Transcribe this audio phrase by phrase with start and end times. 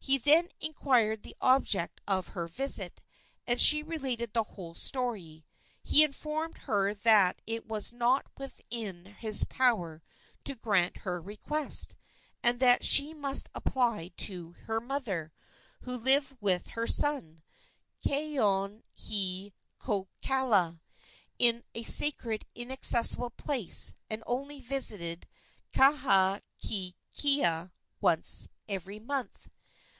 [0.00, 3.02] He then inquired the object of her visit,
[3.46, 5.44] and she related the whole story.
[5.82, 10.02] He informed her that it was not within his power
[10.44, 11.94] to grant her request,
[12.42, 15.30] and that she must apply to her mother,
[15.82, 17.42] who lived with her son,
[18.06, 20.80] Kaonohiokala,
[21.38, 25.26] in a sacred, inaccessible place, and only visited
[25.74, 29.48] Kahakaekaea once every month.